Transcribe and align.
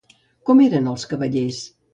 Com 0.49 0.63
eren 0.65 0.89
els 0.95 1.05
cavallers? 1.13 1.61